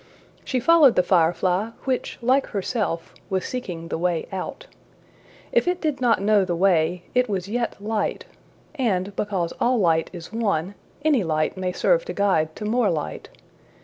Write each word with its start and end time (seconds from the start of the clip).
''She 0.43 0.59
followed 0.59 0.95
the 0.95 1.03
firefly, 1.03 1.69
which, 1.83 2.17
like 2.23 2.47
herself, 2.47 3.13
was 3.29 3.45
seeking 3.45 3.89
the 3.89 3.99
way 3.99 4.25
out. 4.31 4.65
If 5.51 5.67
it 5.67 5.79
did 5.79 6.01
not 6.01 6.23
know 6.23 6.43
the 6.43 6.55
way, 6.55 7.03
it 7.13 7.29
was 7.29 7.47
yet 7.47 7.79
light; 7.79 8.25
and, 8.73 9.15
because 9.15 9.53
all 9.61 9.77
light 9.77 10.09
is 10.11 10.33
one, 10.33 10.73
any 11.05 11.23
light 11.23 11.55
may 11.55 11.71
serve 11.71 12.03
to 12.05 12.13
guide 12.13 12.55
to 12.55 12.65
more 12.65 12.89
light. 12.89 13.29